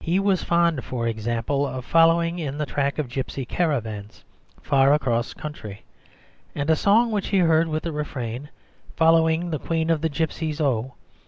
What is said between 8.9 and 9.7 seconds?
"Following the